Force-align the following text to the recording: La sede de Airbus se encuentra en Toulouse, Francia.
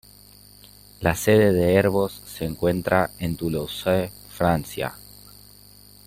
La 0.99 1.13
sede 1.13 1.53
de 1.53 1.77
Airbus 1.77 2.23
se 2.25 2.45
encuentra 2.45 3.11
en 3.19 3.35
Toulouse, 3.37 4.11
Francia. 4.31 4.95